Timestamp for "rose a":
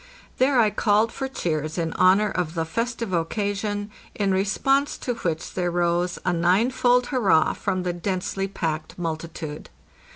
5.69-6.33